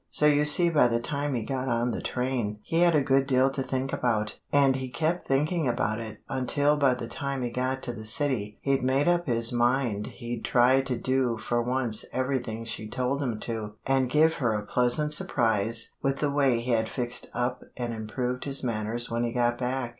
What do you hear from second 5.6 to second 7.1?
about it until by the